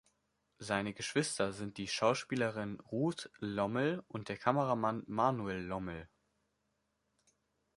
Seine 0.57 0.93
Geschwister 0.95 1.53
sind 1.53 1.77
die 1.77 1.87
Schauspielerin 1.87 2.79
Ruth 2.79 3.29
Lommel 3.39 4.03
und 4.07 4.29
der 4.29 4.37
Kameramann 4.39 5.03
Manuel 5.05 5.61
Lommel. 5.63 6.09